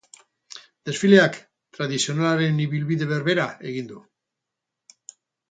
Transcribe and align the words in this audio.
Desfileak 0.89 1.37
tradizionalaren 1.77 2.63
ibilbide 2.65 3.09
berbera 3.13 3.47
egin 3.75 3.93
du. 3.93 4.01